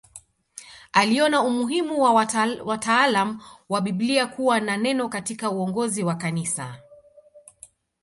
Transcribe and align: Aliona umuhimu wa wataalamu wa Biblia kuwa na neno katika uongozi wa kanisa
Aliona 0.93 1.41
umuhimu 1.41 2.01
wa 2.01 2.13
wataalamu 2.67 3.41
wa 3.69 3.81
Biblia 3.81 4.27
kuwa 4.27 4.59
na 4.59 4.77
neno 4.77 5.09
katika 5.09 5.49
uongozi 5.51 6.03
wa 6.03 6.15
kanisa 6.15 6.79